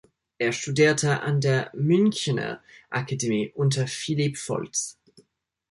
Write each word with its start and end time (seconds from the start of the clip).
Er 0.39 0.51
studierte 0.51 1.21
an 1.21 1.41
der 1.41 1.69
Münchener 1.75 2.63
Akademie 2.89 3.51
unter 3.53 3.85
Philipp 3.85 4.39
Foltz. 4.39 4.97